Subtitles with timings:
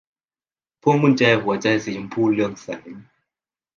[0.81, 2.93] พวงกุญแจหัวใจสีชมพูเรืองแสง